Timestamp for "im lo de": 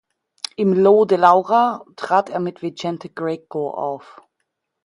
0.55-1.15